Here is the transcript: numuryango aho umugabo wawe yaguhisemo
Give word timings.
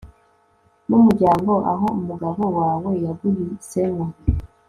numuryango 0.87 1.53
aho 1.73 1.85
umugabo 1.99 2.43
wawe 2.57 2.91
yaguhisemo 3.05 4.05